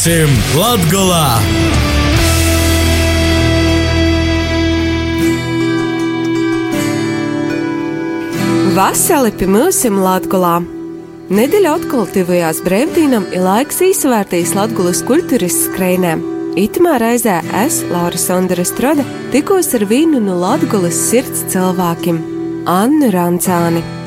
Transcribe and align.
Būsim 0.00 0.30
Latgolā! 0.56 1.26
Vasarī 8.78 9.34
pie 9.36 9.50
ir 9.50 10.00
Latvijā. 10.00 10.54
Nedēļa 11.36 11.76
atklātījās 11.76 12.62
brīvdīnam 12.64 13.28
ir 13.28 13.44
laiks 13.44 13.84
īsvērtīs 13.90 14.56
Latvijas 14.56 15.04
kultūras 15.04 15.60
skrejnēm. 15.66 16.24
Itamā 16.64 16.96
reizē 17.04 17.42
es, 17.66 17.82
Laura 17.92 18.16
Sondra 18.16 18.64
Strode, 18.64 19.04
tikos 19.36 19.74
ar 19.76 19.84
vienu 19.84 20.24
no 20.24 20.40
Latvijas 20.40 20.96
sirds 21.12 21.44
cilvēkiem- 21.52 22.24
Annu 22.80 23.12
Rancāni. 23.12 23.99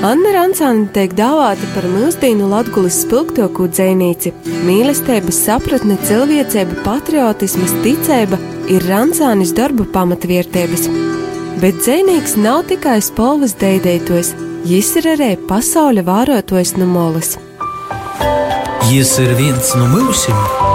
Anna 0.00 0.30
Rancāna 0.32 0.86
tiek 0.94 1.12
dāvāta 1.12 1.66
par 1.74 1.84
mūsdienu 1.92 2.46
Latvijas 2.48 3.02
spilgtāko 3.02 3.66
dzinīci. 3.68 4.30
Mīlestības 4.64 5.42
sapratne, 5.44 5.98
cilvēcība, 6.08 6.78
patriotisms, 6.86 7.74
ticība 7.84 8.38
ir 8.72 8.86
Rancānis 8.88 9.52
darba 9.52 9.84
pamatvērtības. 9.92 10.88
Bet 11.60 11.82
dzinīgs 11.82 12.38
nav 12.40 12.62
tikai 12.72 12.96
spolvas 13.04 13.52
deidētojs, 13.60 14.32
jis 14.72 14.94
ir 15.02 15.10
arī 15.18 15.30
pasaules 15.52 16.08
vārotojs 16.08 16.78
no 16.80 16.88
molas. 16.88 17.36
Jis 18.88 19.18
ir 19.20 19.36
viens 19.36 19.76
no 19.76 19.84
mūsim. 19.92 20.69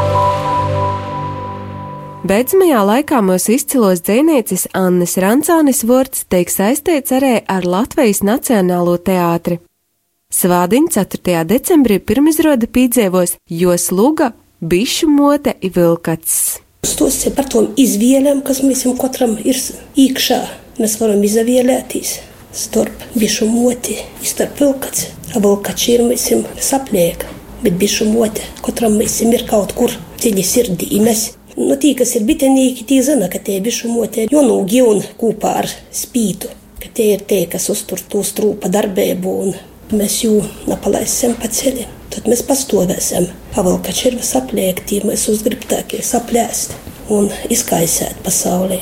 Beidzamajā 2.26 2.80
laikā 2.82 3.20
mūsu 3.22 3.52
izcilos 3.54 4.00
dzinieces 4.02 4.64
Annes 4.74 5.12
Rancānis 5.22 5.84
vārds 5.86 6.24
tiek 6.26 6.50
saistīts 6.50 7.14
arī 7.14 7.36
ar 7.46 7.68
Latvijas 7.70 8.24
Nacionālo 8.26 8.96
teātri. 8.98 9.60
Svādiņa 10.34 11.04
4. 11.12 11.44
decembrī 11.52 12.00
pirmizrāde 12.02 12.66
piedzīvos 12.66 13.36
Jos 13.46 13.86
Luga, 13.94 14.32
Bišu 14.58 15.12
mote 15.12 15.54
i 15.62 15.70
Vilkats. 15.70 16.64
Stos 16.90 17.20
par 17.38 17.46
tom 17.54 17.70
izvēlēm, 17.78 18.42
kas 18.42 18.64
mēs 18.66 18.88
katram 18.98 19.38
ir 19.46 19.62
iekšā. 19.94 20.42
Mēs 20.82 20.98
varam 21.04 21.22
izvēlēties 21.30 22.18
starp 22.58 23.06
bišu 23.14 23.52
moti, 23.54 24.02
starp 24.26 24.66
vilkats. 24.66 25.12
Vilkats 25.38 25.90
ir 25.94 26.08
mēs 26.10 26.32
saplieka, 26.58 27.30
bet 27.62 27.78
bišu 27.78 28.10
mote 28.10 28.50
katram 28.66 28.98
ir 28.98 29.46
kaut 29.46 29.78
kur 29.78 29.94
dziļi 30.18 30.52
sirdī. 30.56 30.96
Mēs 31.06 31.36
Nu, 31.56 31.78
tī, 31.80 31.94
kas 31.96 32.12
ir 32.18 32.26
bitenīgi, 32.28 32.84
tie 32.84 33.00
zina, 33.06 33.30
ka 33.32 33.40
tie 33.40 33.62
bišu 33.64 33.88
motē 33.88 34.26
jonūgi 34.28 34.82
un 34.84 35.00
kopā 35.16 35.54
ar 35.62 35.70
spītu, 35.96 36.50
ka 36.82 36.90
tie 36.98 37.14
ir 37.14 37.24
tie, 37.30 37.46
kas 37.48 37.70
uztur 37.72 38.02
to 38.12 38.24
strūpa 38.28 38.68
darbību 38.74 39.36
un 39.46 39.56
mēs 39.96 40.18
jū 40.26 40.42
napalaisim 40.68 41.38
pa 41.40 41.48
ceļiem. 41.48 41.94
Tad 42.12 42.28
mēs 42.32 42.44
pastovēsim. 42.48 43.30
Pavalka 43.56 43.96
čirva 43.96 44.24
sapliekti, 44.24 45.02
mēs 45.08 45.26
uzgribtākie 45.32 46.02
saplēst 46.04 46.76
un 47.12 47.32
izkaisēt 47.52 48.20
pasaulē. 48.26 48.82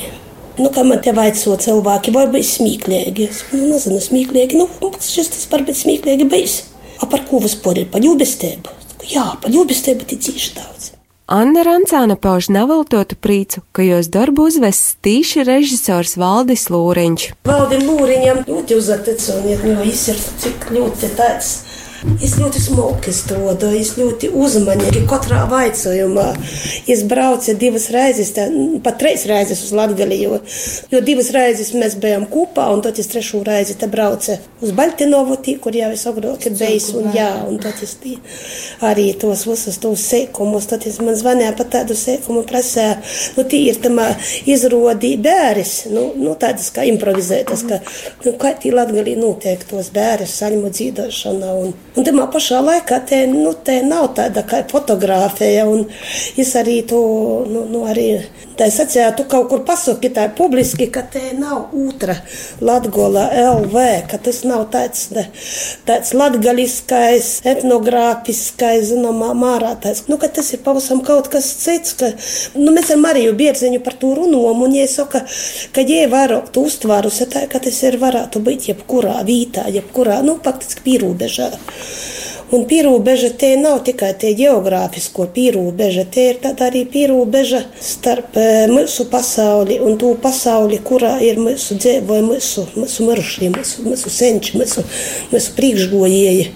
Nu, 0.58 0.68
kā 0.74 0.84
man 0.86 1.00
te 1.02 1.14
vaico 1.14 1.56
cilvēki, 1.58 2.14
vai 2.14 2.26
bija 2.30 2.46
smieklīgi? 2.46 3.26
Es 3.30 3.42
nu, 3.54 3.72
nezinu, 3.72 3.98
smieklīgi. 4.02 4.58
Nu, 4.58 4.92
šis 5.02 5.32
tas 5.34 5.46
var 5.50 5.66
būt 5.66 5.82
smieklīgi 5.82 6.28
bijis. 6.30 6.60
A 7.02 7.10
par 7.10 7.26
ko 7.30 7.42
vispār 7.42 7.82
ir? 7.82 7.90
Par 7.90 8.02
ļubestību? 8.02 8.78
Jā, 9.10 9.32
par 9.42 9.54
ļubestību 9.54 10.06
ticīši 10.14 10.54
daudz. 10.58 10.93
Anna 11.26 11.62
Rancāna 11.64 12.18
pauž 12.20 12.50
neveltotu 12.52 13.16
prīcu, 13.16 13.62
ka 13.72 13.80
jos 13.80 14.10
darbu 14.12 14.44
uzvests 14.50 14.98
tīši 15.00 15.46
režisors 15.48 16.18
Valdis 16.20 16.66
Lūriņš. 16.68 17.24
Valdim 17.48 17.86
Lūriņam 17.88 18.42
ļoti 18.44 18.76
uzticamiet, 18.76 19.62
jo 19.64 19.78
viņš 19.78 20.02
ir 20.12 20.20
cik 20.42 20.66
ļoti 20.76 21.10
tāds 21.16 21.54
Es 22.04 22.34
ļoti 22.36 22.60
smalki 22.60 23.12
strādāju, 23.16 23.80
es 23.80 23.94
ļoti 23.96 24.28
uzmanīgi 24.36 25.04
katrā 25.08 25.44
vaicājumā. 25.48 26.26
Es 26.90 27.00
braucu 27.08 27.54
divas 27.56 27.86
reizes, 27.94 28.32
tā, 28.36 28.44
pat 28.84 28.98
trīs 29.00 29.24
reizes 29.28 29.62
uz 29.64 29.72
Latviju, 29.76 30.18
jo, 30.20 30.38
jo 30.92 31.00
divas 31.04 31.30
reizes 31.32 31.72
mēs 31.72 31.96
bijām 32.00 32.26
kopā, 32.28 32.66
un 32.74 32.82
tad 32.84 33.00
es 33.00 33.08
trešo 33.08 33.40
reizi 33.46 33.76
braucu 33.88 34.36
uz 34.64 34.72
Baltinovu, 34.76 35.38
tī, 35.44 35.56
kur 35.60 35.76
jau 35.76 35.88
es 35.94 36.04
agrāk 36.08 36.44
bijis, 36.58 36.90
un 36.96 37.08
jā, 37.16 37.30
un 37.48 37.56
tad 37.62 37.80
es 37.84 37.96
tī, 38.02 38.18
arī 38.84 39.06
tos 39.20 39.46
visus 39.48 39.80
tos 39.80 40.04
sēkumus, 40.10 40.68
tad 40.68 40.84
es 40.88 41.00
man 41.00 41.16
zvanīja 41.16 41.56
pat 41.56 41.72
tādu 41.78 41.96
sēkumu 41.96 42.44
prasē, 42.48 42.86
nu 43.38 43.46
tī 43.48 43.64
ir 43.70 43.80
tamā 43.84 44.10
izrodi 44.50 45.14
bēris, 45.24 45.74
nu, 45.94 46.10
nu 46.20 46.36
tādas 46.40 46.68
kā 46.74 46.84
improvizētas, 46.92 47.64
ka, 47.68 47.80
nu, 48.26 48.36
kā 48.40 48.52
tī 48.60 48.76
Latviju 48.76 49.16
notiek 49.20 49.64
tos 49.68 49.88
bēris, 49.94 50.36
saļmu 50.42 50.72
dzīdošana, 50.74 51.56
un 51.64 51.74
Un 51.94 52.02
tajā 52.02 52.24
pašā 52.26 52.58
laikā 52.58 52.96
te, 53.06 53.20
nu, 53.30 53.52
te 53.54 53.76
nav 53.86 54.08
tāda 54.16 54.42
kā 54.42 54.64
fotografija. 54.66 55.62
Es 56.42 56.50
arī 56.58 56.80
to 56.90 56.98
nu, 57.46 57.60
nu, 57.70 57.84
sacīju, 58.58 59.12
tu 59.14 59.26
kaut 59.30 59.46
kur 59.52 59.62
pasaki 59.66 60.10
tā 60.14 60.24
publiski, 60.34 60.88
ka 60.90 61.04
te 61.06 61.22
nav 61.38 61.70
otra 61.70 62.16
Latgola 62.58 63.28
LV, 63.44 63.84
ka 64.10 64.18
tas 64.26 64.42
nav 64.42 64.64
tāds, 64.74 65.04
tāds 65.86 66.10
latgaliskais, 66.18 67.28
etnogrāfiskais, 67.54 68.88
zināmā 68.90 69.30
mārā. 69.38 69.76
Tāds, 69.78 70.08
nu, 70.10 70.18
ka 70.18 70.32
tas 70.34 70.50
ir 70.50 70.64
pavisam 70.66 71.04
kaut 71.06 71.30
kas 71.30 71.46
cits. 71.62 71.94
Ka, 72.00 72.10
nu, 72.58 72.74
mēs 72.74 72.90
ar 72.90 72.98
Mariju 73.04 73.36
Bierziņu 73.38 73.84
par 73.86 73.94
to 74.02 74.16
runājam, 74.18 74.66
un 74.66 74.74
viņa 74.74 74.90
saka, 74.96 75.22
ka 75.70 75.86
jē 75.86 76.08
vairāk 76.10 76.50
tu 76.50 76.66
uztvērusi 76.66 77.30
tā, 77.30 77.46
ka 77.46 77.62
tas 77.62 77.82
ir 77.86 78.02
varētu 78.02 78.42
būt 78.42 78.70
jebkurā 78.72 79.20
vītā, 79.30 79.68
jebkurā, 79.78 80.24
nu, 80.26 80.40
faktiski 80.42 80.88
pīrūbežā. 80.90 81.52
Un 82.54 82.66
pierobeža 82.70 83.30
te 83.40 83.48
nav 83.58 83.80
tikai 83.86 84.12
tie 84.20 84.34
geogrāfisko 84.38 85.24
pierobeža, 85.34 86.04
te 86.14 86.26
ir 86.30 86.42
arī 86.66 86.84
pierobeža 86.92 87.62
starp 87.82 88.36
eh, 88.38 88.66
mūsu 88.70 89.08
pasauli 89.10 89.80
un 89.82 89.96
to 89.98 90.12
pasauli, 90.22 90.78
kurā 90.84 91.16
ir 91.24 91.40
mūsu 91.42 91.78
dzīvoja, 91.80 92.22
mūsu, 92.28 92.66
mūsu 92.76 93.08
mirušie, 93.08 93.48
mūsu, 93.56 93.86
mūsu 93.88 94.12
senči, 94.12 94.58
mūsu, 94.60 94.84
mūsu 95.32 95.56
priekšgojēji. 95.56 96.46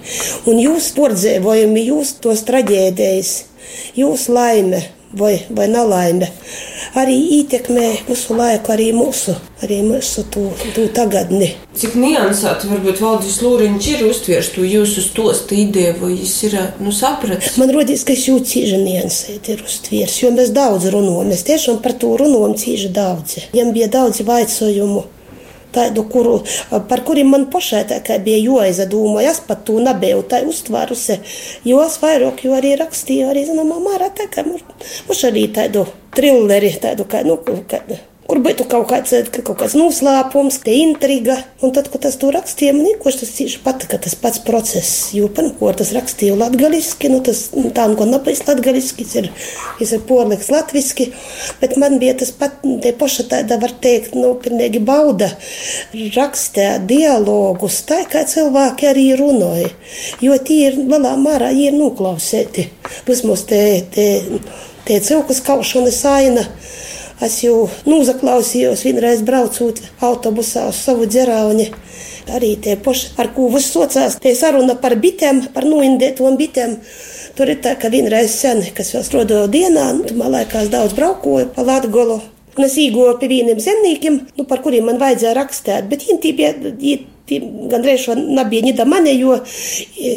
Un 0.47 0.61
jūs 0.61 0.91
pordzēvojumi, 0.95 1.83
jūs 1.89 2.13
tos 2.23 2.45
traģēdējas, 2.47 3.33
jūs 3.99 4.29
laime 4.31 4.85
vai, 5.13 5.39
vai 5.49 5.67
nelaime 5.67 6.29
arī 6.97 7.15
ietekmē 7.39 7.87
visu 8.07 8.35
laiku 8.37 8.73
arī 8.73 8.89
mūsu, 8.95 9.35
arī 9.63 9.81
mūsu 9.85 10.25
tū, 10.33 10.45
tū 10.75 10.87
tagadni. 10.95 11.51
Cik 11.79 11.95
niansēti 11.99 12.69
varbūt 12.71 13.01
Valdis 13.03 13.37
Lūriņš 13.43 13.89
ir 13.93 14.05
uztviers 14.09 14.49
to 14.55 14.65
jūsu 14.65 15.03
stostu 15.05 15.57
ideju, 15.59 15.95
vai 16.01 16.11
viņš 16.15 16.33
ir 16.49 16.57
nu, 16.83 16.93
sapratis? 16.95 17.59
Man 17.61 17.73
rodīs, 17.75 18.05
ka 18.07 18.15
es 18.15 18.25
jūtu 18.29 18.53
cīži 18.53 18.81
niansēti 18.81 19.55
ir 19.55 19.63
uztviers, 19.65 20.17
jo 20.23 20.33
mēs 20.35 20.53
daudz 20.55 20.89
runājam, 20.93 21.29
mēs 21.33 21.45
tiešām 21.47 21.79
par 21.85 21.95
to 22.01 22.15
runājam 22.19 22.57
cīži 22.59 22.91
daudz. 22.95 23.39
Jām 23.55 23.73
bija 23.75 23.89
daudz 23.99 24.23
vaicojumu 24.25 25.05
tādu, 25.75 26.03
kuru, 26.11 26.35
par 26.89 27.03
kuriem 27.07 27.31
man 27.33 27.47
pašai 27.53 27.83
bija 28.25 28.41
jāizdomā. 28.43 29.23
Es 29.29 29.41
pat 29.45 29.65
to 29.67 29.79
nebiju 29.83 30.25
tā 30.29 30.41
uztvērusi. 30.47 31.19
Jo 31.67 31.83
es 31.85 31.99
vairāk 32.01 32.45
jau 32.45 32.55
arī 32.57 32.75
rakstīju, 32.79 33.31
arī 33.31 33.45
zināmā 33.49 33.79
mērā 33.83 34.11
tā, 34.15 34.29
ka 34.31 34.45
mums 34.47 35.25
arī 35.29 35.47
tādu 35.53 35.85
trilleri, 36.15 36.73
tādu 36.81 37.05
kā, 37.09 37.23
nu, 37.27 37.37
kā, 37.69 37.83
Kur 38.29 38.43
būtu 38.45 38.67
kaut 38.69 38.85
kāds, 38.91 39.13
kaut 39.33 39.55
kāds 39.57 39.73
noslēpums, 39.73 40.59
te 40.61 40.75
intriga. 40.77 41.39
Un 41.65 41.71
tad, 41.73 41.87
kad 41.89 42.03
tas 42.03 42.17
tur 42.21 42.35
rakstīja, 42.35 42.75
man 42.77 42.85
īpaši 42.91 43.21
tas 43.23 43.31
tieši 43.39 43.61
patika, 43.63 43.97
tas 43.97 44.13
pats 44.21 44.41
process. 44.45 44.91
Jo, 45.17 45.31
pirmkārt, 45.33 45.79
tas 45.81 45.89
rakstīja 45.95 46.35
latgaliski, 46.37 47.09
nu 47.09 47.23
tas 47.25 47.47
nu, 47.55 47.71
tā, 47.73 47.87
ko 47.97 48.05
napais 48.05 48.43
latgaliski, 48.45 49.07
ir, 49.17 49.31
ir 49.81 50.03
porliks 50.05 50.51
latviski, 50.53 51.09
bet 51.57 51.73
man 51.81 51.97
bija 52.03 52.19
tas 52.21 52.29
pat, 52.37 52.59
te 52.83 52.93
paša 52.99 53.25
tāda, 53.31 53.57
var 53.63 53.73
teikt, 53.81 54.13
nu, 54.13 54.35
pilnīgi 54.43 54.83
bauda 54.85 55.31
rakstē 56.15 56.67
dialogus, 56.85 57.81
tā 57.89 58.03
kā 58.11 58.27
cilvēki 58.29 58.91
arī 58.91 59.07
runāja. 59.19 59.73
Jo 60.21 60.37
tie 60.37 60.67
ir 60.69 60.77
lielā 60.83 61.15
mērā, 61.17 61.49
ir 61.55 61.73
noklausēti. 61.77 62.69
Vismaz 63.09 63.47
te, 63.49 63.63
te, 63.89 64.07
te 64.85 65.01
cilkas 65.09 65.41
kaušanas 65.49 66.03
aina. 66.13 66.45
Es 67.19 67.41
jau 67.43 67.65
noklausījos 67.83 68.85
vienreiz 68.87 69.19
braucot 69.27 69.81
autobusā 70.07 70.69
uz 70.71 70.77
savu 70.79 71.03
dzerauni. 71.09 71.65
Arī 72.31 72.53
tie 72.63 72.77
paši, 72.79 73.09
ar 73.19 73.33
ko 73.35 73.49
viss 73.51 73.73
socās, 73.73 74.15
tie 74.23 74.31
saruna 74.37 74.77
par 74.79 74.95
bitēm, 75.03 75.41
par 75.51 75.67
noindētām 75.67 76.37
bitēm. 76.39 76.77
Tur 77.35 77.51
ir 77.51 77.59
tā, 77.63 77.75
ka 77.79 77.91
vienreiz 77.91 78.31
sen, 78.39 78.63
kas 78.75 78.93
vēl 78.95 79.03
strādāja 79.03 79.51
dienā, 79.51 79.89
nu, 79.97 80.15
man 80.19 80.31
liekas, 80.37 80.71
daudz 80.71 80.95
braukoju 80.95 81.51
pa 81.55 81.67
Latgolu. 81.67 82.21
Un 82.55 82.67
es 82.69 82.79
īgoju 82.79 83.17
pie 83.19 83.29
vieniem 83.31 83.59
zemniekiem, 83.63 84.23
nu, 84.39 84.47
par 84.47 84.63
kuriem 84.63 84.87
man 84.87 84.99
vajadzēja 85.01 85.35
rakstīt, 85.41 85.91
bet 85.91 86.07
viņi 86.07 86.35
bija. 86.39 86.99
Gandrīz 87.29 88.07
šo 88.07 88.15
nebija 88.17 88.65
ņēda 88.65 88.87
mani, 88.89 89.11
jo, 89.19 89.35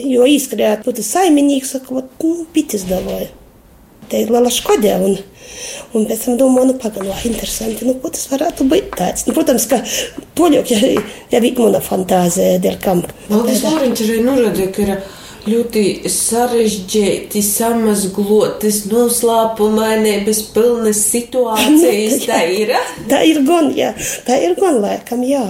jo 0.08 0.25
izskrēja 0.32 0.78
tas 0.87 1.10
saimnieks, 1.12 1.75
ka 1.84 2.00
nu, 2.00 2.32
bites 2.54 2.87
davoja. 2.88 3.28
Te 4.12 4.20
ir 4.23 4.32
liela 4.32 4.53
škoda. 4.53 4.99
Un, 5.03 5.19
Un 5.93 6.06
pēc 6.09 6.23
tam 6.25 6.37
domāju, 6.41 6.70
nu, 6.70 6.75
pagaidi, 6.81 7.09
nu, 7.11 7.17
interesanti, 7.29 7.85
nu, 7.85 7.93
ko 8.00 8.09
tas 8.12 8.25
varētu 8.31 8.64
būt 8.70 8.94
tāds. 8.97 9.26
Nu, 9.26 9.35
protams, 9.37 9.67
ka 9.69 9.82
toļok, 10.38 10.70
ja, 10.73 10.93
ja 11.35 11.41
bija 11.44 11.59
mana 11.59 11.82
fantāzija, 11.85 12.61
dēļ 12.64 12.79
kam. 12.81 13.03
Valdis 13.29 13.61
Loriņš 13.67 14.05
arī 14.06 14.23
norādīja, 14.25 14.70
ka 14.73 14.87
ir 14.87 14.94
ļoti 15.53 15.85
sarežģīti, 16.14 17.43
samazglotas, 17.44 18.82
noslēpumainības 18.88 20.43
pilnas 20.55 21.05
situācijas. 21.12 22.25
Tā 22.31 22.41
ir. 22.49 22.75
Tā 23.12 23.23
ir 23.29 23.44
gan, 23.47 23.73
jā, 23.76 23.93
tā 24.29 24.41
ir 24.47 24.56
gan 24.61 24.81
laikam, 24.81 25.25
jā. 25.29 25.44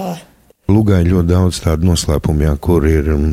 Lugā 0.71 1.01
ir 1.03 1.09
ļoti 1.11 1.27
daudz 1.27 1.57
tādu 1.59 1.89
noslēpumu, 1.89 2.45
jā, 2.45 2.53
kur 2.63 2.85
ir 2.87 3.09
mm, 3.11 3.31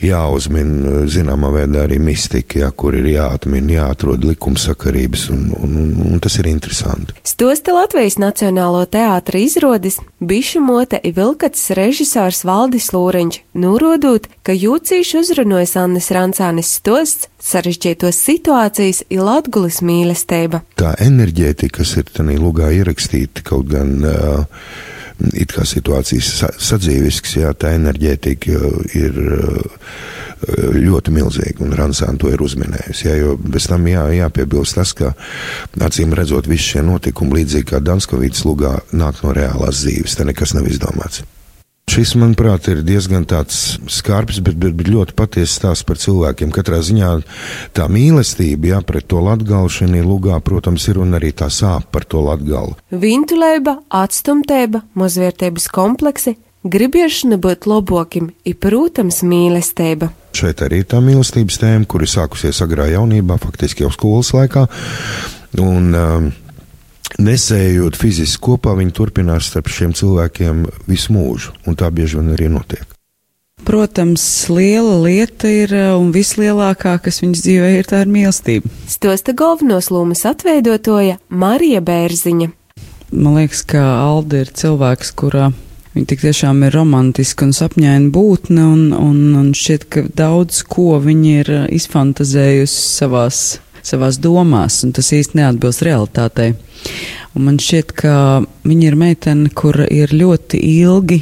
jāuzmin 0.00 0.70
zināmā 1.12 1.50
veidā 1.52 1.82
arī 1.84 1.98
mistika, 2.00 2.62
jā, 2.62 2.70
kur 2.72 2.96
ir 2.96 3.04
jāatmin, 3.10 3.68
jāatrod 3.74 4.24
likumsakarības, 4.24 5.26
un, 5.34 5.42
un, 5.58 5.74
un, 5.82 5.90
un 6.14 6.22
tas 6.24 6.38
ir 6.40 6.48
interesanti. 6.48 7.12
Stosta 7.28 7.74
Latvijas 7.76 8.16
Nacionālo 8.16 8.80
teātra 8.88 9.42
izrādis 9.44 10.00
Bišu 10.24 10.62
mote 10.64 11.02
ir 11.04 11.12
Vilkats 11.18 11.66
režisors 11.76 12.46
Valdis 12.48 12.88
Lūriņš, 12.96 13.42
norādot, 13.60 14.30
ka 14.40 14.56
jūcīši 14.56 15.20
uzrunojas 15.20 15.76
Annes 15.82 16.08
Rancānis 16.16 16.72
stosts 16.80 17.28
sarežģītos 17.44 18.16
situācijas 18.24 19.02
ir 19.12 19.20
Latgulis 19.26 19.82
mīlestība. 19.84 20.64
Tā 20.80 20.96
enerģētika, 21.04 21.82
kas 21.82 21.92
ir 22.00 22.08
tajā 22.08 22.40
lugā 22.40 22.72
ierakstīta, 22.72 23.44
kaut 23.44 23.68
gan 23.68 23.98
uh, 24.00 24.64
it 25.32 25.54
kā 25.54 25.64
situācijas 25.68 26.44
sadzīvisks, 26.58 27.38
jā, 27.40 27.52
tā 27.58 27.74
enerģētika 27.78 28.60
ir 28.98 29.20
ļoti 30.74 31.12
milzīga, 31.14 31.62
un 31.64 31.76
Ransāna 31.76 32.18
to 32.20 32.32
ir 32.32 32.42
uzminējusi. 32.44 33.06
Jā, 33.06 33.14
jo 33.22 33.36
bez 33.40 33.68
tam 33.70 33.86
jā, 33.88 34.04
jāpiebilst 34.18 34.76
tas, 34.76 34.92
ka 34.96 35.14
acīm 35.86 36.12
redzot, 36.16 36.48
visi 36.50 36.74
šie 36.74 36.84
notikumi, 36.84 37.40
līdzīgi 37.40 37.70
kā 37.72 37.80
Danskovītas 37.84 38.44
lugā, 38.48 38.76
nāk 38.92 39.22
no 39.24 39.32
reālās 39.36 39.84
dzīves, 39.84 40.18
te 40.18 40.28
nekas 40.28 40.56
nav 40.58 40.68
izdomāts. 40.68 41.24
Šis, 41.84 42.14
manuprāt, 42.16 42.64
ir 42.72 42.80
diezgan 42.82 43.26
skarbs, 43.28 44.40
bet, 44.42 44.56
bet, 44.56 44.72
bet 44.74 44.88
ļoti 44.88 45.14
patiesa 45.14 45.52
stāsts 45.52 45.84
par 45.86 46.00
cilvēkiem. 46.00 46.50
Katrā 46.54 46.80
ziņā 46.82 47.10
tā 47.76 47.86
mīlestība, 47.92 48.72
jā, 48.72 48.78
pret 48.82 49.06
to 49.12 49.20
latgalu 49.22 49.68
šajā 49.70 50.02
lugā, 50.02 50.38
protams, 50.40 50.88
ir 50.88 50.98
un 51.04 51.14
arī 51.14 51.34
tā 51.36 51.50
sāp 51.52 51.90
par 51.92 52.08
to 52.08 52.24
latgalu. 52.24 52.74
Vintulēba, 52.88 53.76
atstumtība, 53.92 54.80
mazvērtības 54.98 55.68
kompleksi, 55.76 56.38
gribiešana 56.64 57.38
būt 57.44 57.68
lobokim, 57.68 58.32
ir, 58.48 58.56
protams, 58.56 59.20
mīlestība. 59.22 60.08
Šeit 60.34 60.64
arī 60.64 60.82
ir 60.82 60.88
tā 60.90 61.02
mīlestības 61.04 61.60
tēma, 61.62 61.86
kur 61.86 62.02
ir 62.02 62.10
sākusies 62.10 62.64
agrā 62.64 62.88
jaunībā, 62.94 63.36
faktiski 63.44 63.84
jau 63.84 63.92
skolas 63.94 64.32
laikā. 64.34 64.64
Un, 65.60 65.92
um, 65.94 66.32
nesējot 67.22 67.98
fiziski 67.98 68.42
kopā, 68.42 68.74
viņi 68.78 68.94
turpinās 68.96 69.50
starp 69.50 69.70
šiem 69.72 69.94
cilvēkiem 69.96 70.64
visu 70.88 71.14
mūžu, 71.14 71.54
un 71.66 71.78
tā 71.78 71.90
bieži 71.94 72.20
vien 72.20 72.34
arī 72.34 72.50
notiek. 72.52 72.84
Protams, 73.64 74.22
liela 74.52 74.98
lieta 75.00 75.48
ir 75.48 75.72
un 75.96 76.10
vislielākā, 76.12 76.98
kas 77.00 77.22
viņas 77.22 77.44
dzīvē 77.46 77.70
ir, 77.78 77.86
tā 77.88 78.02
ir 78.04 78.10
mīlestība. 78.12 78.68
Stosta 78.90 79.32
galvenos 79.32 79.88
lomas 79.94 80.26
atveidotoja 80.28 81.16
Marija 81.32 81.80
Bērziņa. 81.84 82.50
Man 83.14 83.38
liekas, 83.38 83.62
ka 83.64 83.80
Alde 84.02 84.42
ir 84.44 84.50
cilvēks, 84.52 85.14
kurā 85.16 85.52
viņa 85.94 86.10
tik 86.10 86.24
tiešām 86.26 86.64
ir 86.66 86.74
romantiska 86.74 87.46
un 87.46 87.54
sapņaina 87.56 88.10
būtne, 88.12 88.66
un, 88.66 88.84
un, 88.98 89.20
un 89.38 89.52
šķiet, 89.56 89.86
ka 89.88 90.04
daudz 90.18 90.64
ko 90.68 90.98
viņa 91.00 91.34
ir 91.38 91.52
izfantazējusi 91.78 92.82
savās, 92.98 93.44
savās 93.84 94.18
domās, 94.22 94.80
un 94.86 94.94
tas 94.96 95.12
īsti 95.14 95.38
neatbilst 95.40 95.84
realitātei. 95.84 96.54
Un 97.34 97.48
man 97.48 97.58
šķiet, 97.60 97.92
ka 97.96 98.14
viņa 98.64 98.88
ir 98.88 98.96
meitene, 98.98 99.50
kur 99.54 99.82
ir 99.84 100.14
ļoti 100.14 100.60
ilgi 100.70 101.20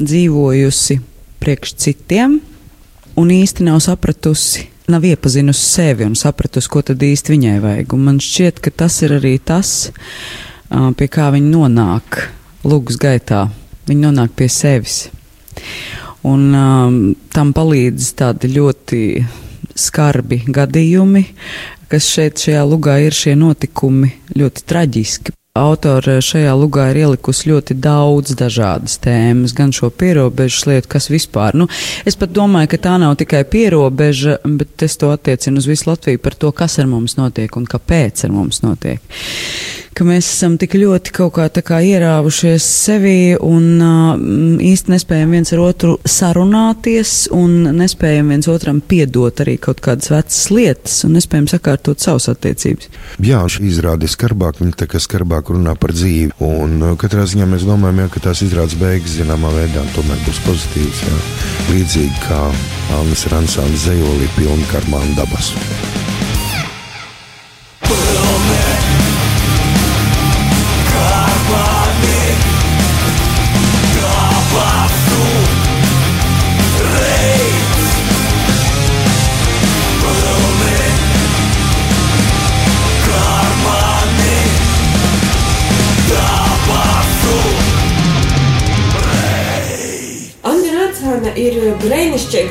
dzīvojusi 0.00 0.98
priekš 1.42 1.74
citiem 1.80 2.38
un 3.20 3.30
īsti 3.30 3.66
nav 3.66 3.80
sapratusi, 3.84 4.66
nav 4.90 5.04
iepazinusi 5.06 5.64
sevi 5.64 6.06
un 6.06 6.16
sapratusi, 6.18 6.70
ko 6.70 6.82
tad 6.86 7.02
īsti 7.02 7.34
viņai 7.34 7.58
vajag. 7.62 7.94
Un 7.96 8.06
man 8.08 8.20
šķiet, 8.22 8.60
ka 8.64 8.72
tas 8.84 9.00
ir 9.06 9.16
arī 9.18 9.36
tas, 9.38 9.90
pie 10.70 11.08
kā 11.10 11.30
viņa 11.34 11.50
nonāk 11.50 12.24
lūgas 12.66 12.98
gaitā. 13.00 13.46
Viņa 13.84 14.08
nonāk 14.08 14.32
pie 14.36 14.48
sevis. 14.48 15.08
Un 16.24 16.54
um, 16.56 16.94
tam 17.34 17.52
palīdz 17.52 18.14
tādi 18.16 18.48
ļoti 18.54 19.00
skarbi 19.74 20.42
gadījumi, 20.48 21.24
kas 21.92 22.08
šeit 22.10 22.42
šajā 22.42 22.64
lugā 22.68 22.98
ir 23.04 23.14
šie 23.14 23.34
notikumi 23.38 24.12
ļoti 24.34 24.68
traģiski. 24.70 25.34
Autora 25.54 26.16
šajā 26.18 26.50
lugā 26.58 26.88
ir 26.90 26.98
ielikusi 27.04 27.52
ļoti 27.52 27.76
daudz 27.78 28.34
dažādas 28.34 28.96
tēmas, 29.04 29.52
gan 29.54 29.70
šo 29.70 29.92
pierobežu 29.94 30.72
lietu, 30.72 30.90
kas 30.96 31.06
vispār. 31.12 31.54
Nu, 31.54 31.68
es 32.02 32.18
pat 32.18 32.32
domāju, 32.34 32.72
ka 32.72 32.80
tā 32.88 32.96
nav 32.98 33.14
tikai 33.20 33.44
pierobeža, 33.46 34.40
bet 34.58 34.82
es 34.82 34.98
to 34.98 35.12
attiecinu 35.14 35.62
uz 35.62 35.70
visu 35.70 35.92
Latviju 35.92 36.18
par 36.24 36.34
to, 36.34 36.50
kas 36.50 36.80
ar 36.82 36.90
mums 36.90 37.14
notiek 37.20 37.54
un 37.54 37.70
kāpēc 37.70 38.26
ar 38.26 38.34
mums 38.34 38.64
notiek 38.66 38.98
ka 39.94 40.04
mēs 40.06 40.26
esam 40.26 40.56
tik 40.60 40.74
ļoti 40.78 41.12
kaut 41.14 41.36
kā 41.36 41.62
kā 41.64 41.78
ierāvušies 41.86 42.64
sevi 42.64 43.34
un 43.38 43.66
uh, 43.82 44.18
īsti 44.64 44.92
nespējam 44.92 45.34
viens 45.36 45.52
ar 45.54 45.62
otru 45.64 45.94
sarunāties 46.08 47.14
un 47.34 47.70
nespējam 47.78 48.32
viens 48.34 48.48
otram 48.50 48.80
piedot 48.82 49.44
arī 49.44 49.56
kaut 49.62 49.82
kādas 49.84 50.10
vecas 50.12 50.40
lietas 50.50 50.98
un 51.06 51.14
nespējam 51.18 51.48
sakārtot 51.50 52.02
savas 52.02 52.28
attiecības. 52.32 52.90
Jā, 53.24 53.44
šī 53.46 53.68
izrāde 53.70 54.08
ir 54.08 54.14
skarbāk, 54.14 54.60
viņa 54.62 54.78
tā 54.82 54.90
kā 54.90 55.02
skarbāk 55.02 55.54
runā 55.54 55.76
par 55.78 55.94
dzīvi. 55.94 56.34
Un 56.44 56.96
katrā 57.00 57.26
ziņā 57.30 57.48
mēs 57.54 57.66
domājam, 57.68 58.04
jā, 58.04 58.12
ka 58.14 58.26
tās 58.28 58.44
izrādes 58.46 58.78
beigas 58.80 59.18
zināmā 59.20 59.52
veidā 59.54 59.86
tomēr 59.96 60.22
būs 60.26 60.42
pozitīvas. 60.48 61.04
Jā. 61.06 61.18
Līdzīgi 61.72 62.24
kā 62.26 62.40
Alnis 62.98 63.28
Ransāns 63.32 63.86
zejolī 63.86 64.30
pilna 64.38 64.72
karmāna 64.74 65.20
dabas. 65.22 65.54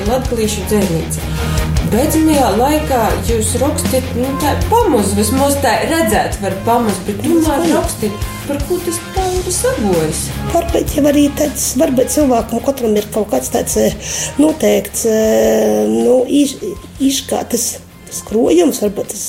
Latviešu 0.07 0.65
dzērnīca. 0.69 1.61
Beidzamajā 1.93 2.45
laikā 2.57 2.99
jūs 3.27 3.51
rakstāt, 3.61 4.05
nu, 4.17 4.25
tā 4.41 4.55
pamaz, 4.65 5.11
vismaz 5.17 5.59
tā 5.61 5.73
redzēt, 5.91 6.39
var 6.41 6.55
pamaz, 6.65 6.97
bet 7.05 7.19
tomēr 7.21 7.67
rakstāt, 7.69 8.25
par 8.47 8.61
ko 8.65 8.79
tas 8.81 8.97
tā 9.13 9.25
ir 9.37 9.49
sabojis. 9.53 10.23
Varbūt 10.55 10.95
jau 10.97 11.03
arī 11.11 11.27
tāds, 11.37 11.67
varbūt 11.77 12.15
cilvēkam 12.15 12.63
katram 12.65 12.97
ir 12.97 13.05
kaut 13.13 13.29
kāds 13.35 13.53
tāds 13.53 13.77
noteikts, 14.41 15.05
nu, 15.91 16.17
iš, 16.25 16.55
iškātas 17.11 17.67
skrojums, 18.13 18.81
varbūt 18.87 19.13
tas 19.13 19.27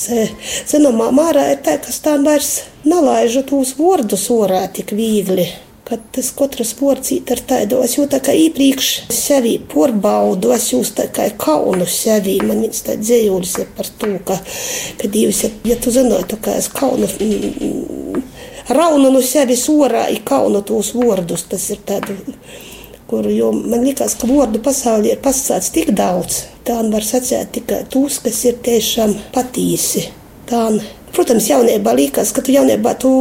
zināmā 0.70 1.10
mārā 1.12 1.50
ir 1.52 1.60
tā, 1.66 1.76
kas 1.84 2.00
tā 2.04 2.16
vairs 2.24 2.54
nalaižu 2.88 3.44
tos 3.50 3.76
vārdus 3.76 4.30
orā 4.32 4.64
tik 4.72 4.96
viegli 4.96 5.50
ka 5.84 5.98
tas 6.16 6.30
katrs 6.32 6.72
vārds 6.78 7.12
ir 7.12 7.40
tādu, 7.48 7.82
es 7.84 7.96
jau 7.98 8.06
tā 8.08 8.20
kā 8.24 8.32
iepriekš 8.32 8.90
sevi 9.12 9.58
porbaudu, 9.72 10.54
es 10.56 10.70
jūs 10.72 10.94
tā 10.96 11.10
kā 11.12 11.26
kaunu 11.40 11.84
sevi, 11.88 12.38
man 12.40 12.62
viens 12.64 12.80
tā 12.86 12.96
dzējulis 13.00 13.58
ir 13.60 13.68
par 13.76 13.90
to, 14.00 14.14
ka, 14.24 14.38
ka 15.00 15.10
Dievs, 15.12 15.42
ja 15.68 15.76
tu 15.76 15.92
zinātu, 15.92 16.38
ka 16.40 16.56
es 16.56 16.70
kaunu, 16.72 17.08
mm, 17.20 18.22
raunu 18.72 19.12
no 19.12 19.20
sevis 19.24 19.66
orā, 19.72 20.06
i 20.08 20.22
kaunu 20.24 20.64
tos 20.64 20.94
vārdus, 20.96 21.44
tas 21.52 21.68
ir 21.74 21.84
tādu, 21.84 22.16
kur, 23.10 23.28
jo 23.28 23.52
man 23.52 23.84
liekas, 23.84 24.16
ka 24.16 24.30
vārdu 24.30 24.64
pasaulē 24.64 25.12
ir 25.12 25.22
pasāts 25.24 25.68
tik 25.74 25.92
daudz, 25.92 26.46
tā 26.64 26.80
var 26.88 27.04
sacēt 27.04 27.52
tikai 27.58 27.84
tos, 27.92 28.22
kas 28.24 28.40
ir 28.48 28.56
tiešām 28.64 29.12
patīsi. 29.36 30.08
Tā, 30.48 30.64
protams, 31.12 31.52
jaunībā 31.52 31.92
liekas, 31.96 32.32
ka 32.32 32.40
tu 32.44 32.56
jaunībā 32.56 32.96
tu 33.00 33.12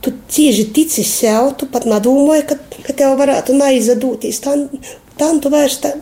tu 0.00 0.12
cieši 0.28 0.64
tici 0.74 1.04
sev, 1.04 1.52
tu 1.60 1.68
pat 1.70 1.86
nedomāji, 1.88 2.46
ka, 2.48 2.58
ka 2.86 2.96
tev 2.96 3.16
varētu 3.20 3.56
neizdoties. 3.58 4.40
Tā 4.40 5.28
tu 5.42 5.52
vairs 5.52 5.76
tā, 5.82 5.92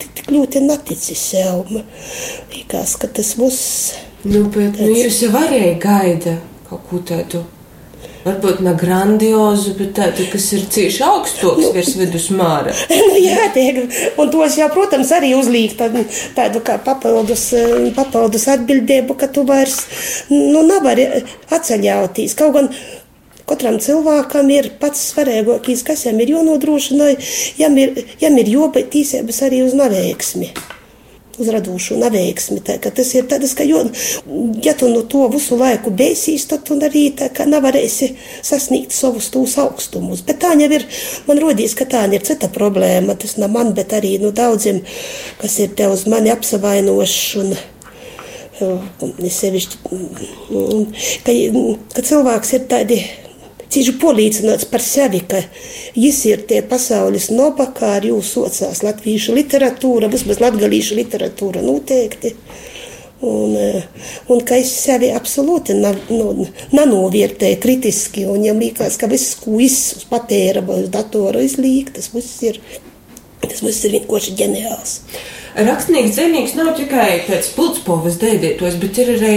tik, 0.00 0.10
tik 0.18 0.32
ļoti 0.34 0.64
netici 0.66 1.14
sev. 1.18 1.68
Liekas, 2.54 2.96
ka 2.98 3.10
tas 3.10 3.36
būs. 3.38 3.60
Nu, 4.26 4.48
bet 4.50 4.74
nu, 4.74 4.80
tāds... 4.80 4.88
nu, 4.88 4.98
jūs 5.04 5.22
jau 5.22 5.30
varējāt 5.36 5.78
gaidīt 5.84 6.34
kaut 6.68 6.84
ko 6.90 7.00
tādu. 7.06 7.44
Varbūt 8.28 8.58
ne 8.66 8.72
grandiozu, 8.76 9.72
bet 9.78 9.94
tādu, 9.96 10.24
kas 10.32 10.48
ir 10.52 10.64
cieši 10.74 11.04
augstāks 11.06 11.62
nu, 11.62 11.70
virs 11.72 11.94
vidusmāra. 11.96 12.74
Nu, 13.08 13.14
jā, 13.22 13.46
tiek, 13.54 13.78
un 14.20 14.28
tos 14.32 14.58
jau, 14.58 14.66
protams, 14.74 15.12
arī 15.16 15.30
uzliek 15.38 15.72
tādu, 15.78 16.02
tādu 16.36 16.60
kā 16.66 16.76
papildus, 16.84 17.46
papildus 17.96 18.48
atbildību, 18.52 19.16
ka 19.18 19.30
tu 19.32 19.46
vairs 19.48 19.78
nu, 20.32 20.64
nevari 20.66 21.06
atceļauties. 21.54 22.36
Kaut 22.38 22.56
gan 22.58 22.72
Katram 23.48 23.78
cilvēkam 23.80 24.50
ir 24.52 24.72
pats 24.80 25.06
svarīgākais, 25.12 25.84
kas 25.86 26.04
viņam 26.04 26.24
ir 26.24 26.34
jānodrošina, 26.34 27.12
jam 27.60 27.78
ir, 27.80 27.94
jam 28.20 28.36
ir 28.36 28.50
jābūt 28.52 28.90
tīsības 28.92 29.44
arī 29.46 29.62
uz 29.64 29.76
neveiksmi. 29.78 30.52
uz 31.38 31.48
radošu 31.54 31.96
neveiksmi. 32.02 32.58
Tā, 32.66 32.76
tas 32.82 33.12
ir 33.14 33.28
tāds, 33.30 33.52
ka, 33.54 33.62
jo, 33.66 33.84
ja 34.64 34.74
tu 34.74 34.88
no 34.90 35.04
to 35.06 35.28
visu 35.30 35.56
laiku 35.58 35.92
beigsies, 35.94 36.48
tad 36.50 36.64
tu 36.66 36.74
arī 36.82 37.04
nevarēsi 37.46 38.10
sasniegt 38.42 38.92
savus 38.96 39.30
tūs 39.34 39.54
augstumus. 39.62 40.24
Bet 40.26 40.40
tā 40.42 40.54
jau 40.58 40.66
ir, 40.66 40.86
man 41.28 41.38
rodīs, 41.42 41.76
ka 41.78 41.86
tā 41.86 42.04
ir 42.10 42.26
cita 42.26 42.50
problēma. 42.50 43.14
Tas 43.14 43.36
ne 43.38 43.46
man, 43.46 43.70
bet 43.78 43.94
arī 43.94 44.16
nu, 44.22 44.32
daudziem, 44.34 44.82
kas 45.38 45.58
ir 45.62 45.74
te 45.78 45.86
uz 45.88 46.06
mani 46.10 46.34
apsavainoši. 46.34 47.44
Un, 47.46 47.54
Sevišķi, 48.58 49.76
ka, 51.22 51.34
ka 51.94 52.02
cilvēks 52.02 52.56
ir 52.58 52.64
tāds 52.66 53.27
Cīņš 53.68 53.90
polīdzināts 54.00 54.68
par 54.70 54.80
sevi, 54.80 55.20
ka 55.28 55.42
viņš 55.98 56.20
ir 56.30 56.44
tie 56.48 56.62
pasaules 56.64 57.28
noba, 57.34 57.68
kā 57.76 57.98
ar 57.98 58.06
jūs 58.08 58.30
socās 58.36 58.80
latviešu 58.86 59.36
literatūra, 59.36 60.08
vismaz 60.12 60.40
latgalīšu 60.40 60.96
literatūra 60.96 61.60
noteikti. 61.64 62.32
Un, 63.28 63.56
eh, 63.58 63.82
un 64.30 64.40
ka 64.46 64.56
es 64.62 64.70
sevi 64.78 65.08
absolūti 65.10 65.74
nu, 65.74 66.46
nenovērtēju 66.72 67.58
kritiski. 67.60 68.28
Ja 68.44 68.54
liekas, 68.54 68.96
ka 68.96 69.08
viss, 69.10 69.34
ko 69.42 69.58
vai 70.62 70.84
uz 70.84 70.92
datora 70.94 71.42
izlīk, 71.42 71.90
tas 71.96 72.12
viss 72.14 72.42
ir, 72.46 72.60
tas 73.50 73.84
ir 73.84 73.98
vienkārši 73.98 74.36
ģeniāls. 74.38 74.94
Rakstnieks 75.58 76.14
zemnieks 76.14 76.54
nav 76.54 76.74
tikai 76.78 77.24
pēc 77.26 77.48
pildspalvas 77.56 78.18
dēdētos, 78.20 78.76
bet 78.78 78.98
ir 79.02 79.08
arī 79.16 79.32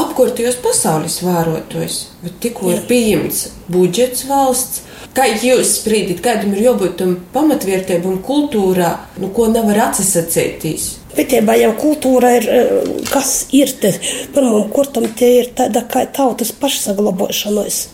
apkārtējos 0.00 0.60
pasaules 0.64 1.18
vērotojs. 1.26 1.98
Tikko 2.40 2.70
ir 2.72 2.84
pieņemts 2.88 3.42
budžets 3.68 4.24
valsts. 4.30 4.86
Kā 5.16 5.26
jūs 5.28 5.74
spriedat, 5.80 6.22
kādam 6.22 6.54
ir 6.54 6.68
jābūt 6.68 6.96
tam 7.00 7.14
pamatvērtībam 7.34 8.20
kultūrā, 8.24 8.94
nu, 9.18 9.32
ko 9.34 9.48
nevar 9.50 9.88
atsacīties? 9.88 10.88
Betībā 11.18 11.56
jau 11.58 11.72
kultūra 11.80 12.36
ir, 12.38 12.48
eh, 12.48 12.90
kas 13.10 13.48
ir 13.52 13.72
te. 13.80 13.92
Pirmam 14.34 14.68
kurtam 14.70 15.08
tie 15.18 15.40
ir 15.40 15.52
tāda 15.58 15.82
kā 15.90 16.06
tautas 16.06 16.52
pašsaglabāšanos 16.52 17.86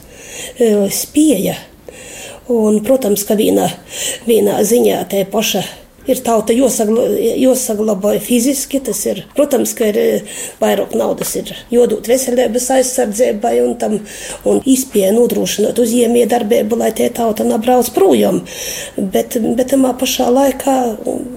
eh, 0.58 0.84
spēja. 0.92 1.56
Un, 2.52 2.82
protams, 2.84 3.24
ka 3.24 3.38
vienā, 3.40 3.70
vienā 4.28 4.58
ziņā 4.68 5.00
tā 5.08 5.24
paša 5.32 5.64
ir 6.10 6.20
tauta 6.24 6.54
jāsaglabāja 6.54 8.20
fiziski. 8.22 8.80
Tas 8.84 9.00
ir, 9.08 9.22
protams, 9.36 9.74
ka 9.76 9.88
ir 9.90 9.98
eh, 10.00 10.34
vairāk 10.60 10.94
naudas 10.98 11.34
ir 11.40 11.52
jādod 11.72 12.08
veselības 12.10 12.70
aizsardzībai 12.76 13.54
un 13.64 13.74
tam 13.80 13.96
un 14.48 14.60
izpēja 14.68 15.12
nodrošināt 15.16 15.80
uzņēmēju 15.80 16.30
darbību, 16.32 16.78
lai 16.80 16.92
tie 16.96 17.08
tauta 17.14 17.46
nebrauc 17.48 17.90
projām. 17.96 18.42
Bet, 18.98 19.38
bet 19.56 19.72
tamā 19.72 19.94
pašā 20.00 20.28
laikā 20.34 20.76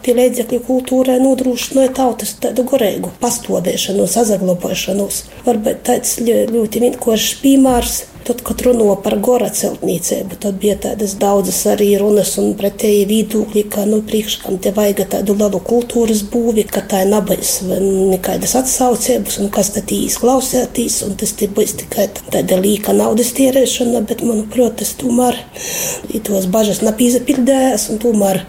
tie 0.05 0.17
līdzekļi 0.17 0.61
kultūrai 0.67 1.19
nodrošināja 1.23 1.93
tautas 2.01 2.35
tādu 2.43 2.67
gorēgu 2.67 3.13
pastāvēšanu, 3.23 4.09
sazaglabāšanos. 4.11 5.23
Varbūt 5.47 5.83
tāds 5.87 6.17
ļoti 6.27 6.85
vienkāršs 6.87 7.39
piemērs. 7.43 7.97
Tad, 8.27 8.41
kad 8.43 8.59
runā 8.65 8.89
par 8.99 9.13
gora 9.23 9.47
celtniecību, 9.55 10.35
tad 10.43 10.57
bija 10.59 10.73
tādas 10.83 11.13
daudzas 11.19 11.61
arī 11.71 11.93
runas 12.01 12.33
un 12.41 12.49
pretēji 12.59 13.05
viedokļi, 13.07 13.63
ka 13.71 13.85
nu, 13.87 14.01
priekškam 14.09 14.57
te 14.63 14.73
vajag 14.75 15.05
tādu 15.13 15.35
lielu 15.39 15.61
kultūras 15.69 16.25
būvi, 16.33 16.65
ka 16.67 16.83
tā 16.91 17.05
ir 17.05 17.13
nabais 17.13 17.53
nekādas 17.63 18.57
atsaucības 18.59 19.39
un 19.39 19.47
kas 19.55 19.71
tad 19.77 19.93
izklausētīs, 19.95 20.99
un 21.07 21.15
tas 21.21 21.31
te 21.39 21.47
būs 21.47 21.77
tikai 21.79 22.09
tāda 22.17 22.59
līka 22.59 22.95
naudas 22.97 23.31
tierēšana, 23.37 24.03
bet, 24.11 24.25
manuprāt, 24.27 24.75
tas 24.83 24.91
tomēr 24.99 25.39
tos 26.27 26.51
bažas 26.51 26.83
napīzapildējās, 26.83 27.87
un 27.93 28.03
tomēr 28.03 28.43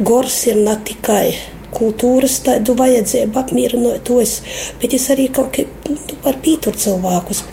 gors 0.00 0.40
ir 0.48 0.64
ne 0.64 0.80
tikai 0.88 1.57
kultūras 1.74 2.38
tādu 2.46 2.74
vajadzību 2.78 3.38
apmierinot 3.40 4.02
tos, 4.08 4.38
bet 4.80 4.96
es 4.96 5.08
arī 5.12 5.28
kaut 5.34 5.52
kā 5.56 5.66
nu, 5.88 5.98
par 6.24 6.40
pīturu 6.44 6.80
cilvēkus, 6.80 7.44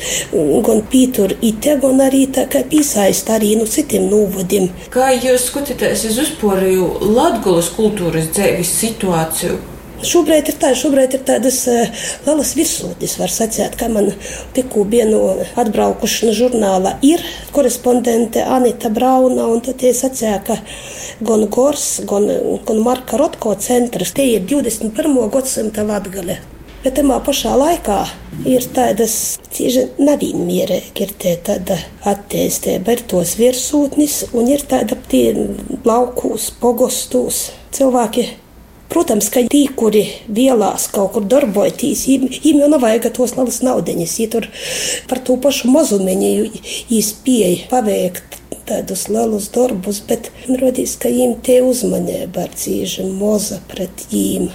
gan 0.66 0.82
pīturu 0.92 1.38
ite, 1.46 1.78
gan 1.84 2.04
arī 2.08 2.26
tā 2.36 2.48
kā 2.52 2.64
piesaist 2.70 3.30
arī 3.34 3.54
no 3.60 3.66
nu, 3.66 3.72
citiem 3.76 4.10
novadiem. 4.12 4.70
Kā 4.94 5.12
jūs 5.14 5.50
skatāties 5.52 6.08
uz 6.10 6.20
uzporēju 6.26 6.90
Latgulas 7.16 7.72
kultūras 7.76 8.32
dzēvis 8.36 8.76
situāciju? 8.82 9.75
Šobrīd 10.04 10.50
ir, 10.52 10.58
tā, 10.60 10.74
šobrīd 10.76 11.16
ir 11.16 11.22
tādas 11.28 11.62
uh, 11.72 11.88
lielas 12.26 12.52
virsotnes, 12.58 13.16
var 13.22 13.32
sacīt, 13.32 13.78
ka 13.80 13.88
man 13.92 14.10
tikko 14.56 14.84
bija 14.90 15.06
no 15.08 15.22
atbraukuši 15.62 16.28
no 16.28 16.34
žurnāla 16.36 16.96
ir 17.06 17.24
korespondente 17.56 18.44
Anita 18.44 18.92
Brauna, 18.94 19.48
un 19.48 19.64
tad 19.64 19.80
tie 19.80 19.94
sacīja, 19.96 20.42
ka 20.46 20.60
gan 21.26 21.48
Gors, 21.48 22.02
gan, 22.10 22.28
gan 22.68 22.84
Marka 22.84 23.20
Rotko 23.22 23.56
centrs. 23.56 24.12
Tie 24.16 24.36
ir 24.36 24.44
21. 24.50 25.16
gadsimta 25.32 25.88
latgale. 25.88 26.42
Bet 26.86 27.00
tajā 27.00 27.16
pašā 27.26 27.56
laikā 27.58 27.98
ir 28.46 28.66
tādas 28.76 29.40
cieši 29.56 29.88
nevienmierīgi, 30.06 31.08
ir 31.08 31.40
tāda 31.48 31.80
attīstība, 32.06 32.94
ir 32.94 33.02
tos 33.10 33.34
virsūtnis 33.40 34.20
un 34.38 34.52
ir 34.54 34.62
tāda 34.70 35.00
tie 35.10 35.32
laukūs, 35.88 36.52
pogostos 36.62 37.48
cilvēki. 37.74 38.28
Protams, 38.90 39.28
ka 39.34 39.42
tie, 39.50 39.66
kuri 39.76 40.06
vielās 40.30 40.88
kaut 40.94 41.16
kur 41.16 41.26
darbojas, 41.28 42.06
viņiem 42.08 42.62
jau 42.64 42.70
nav 42.72 42.84
vajag 42.86 43.10
tos 43.18 43.36
lielas 43.36 43.62
naudas. 43.66 44.18
Viņi 44.20 44.30
tur 44.32 44.48
par 45.10 45.22
to 45.26 45.38
pašu 45.42 45.72
mazumiņu 45.74 46.32
īspēja 46.94 47.70
paveikt 47.72 48.40
tādus 48.66 49.08
lielus 49.14 49.50
darbus, 49.54 50.02
bet 50.06 50.32
rodīs, 50.50 50.96
ka 50.98 51.10
viņiem 51.14 51.36
tie 51.46 51.60
uzmanība 51.66 52.48
ir 52.48 52.56
cīņa 52.62 53.10
moza 53.18 53.60
pret 53.70 54.06
viņiem. 54.12 54.54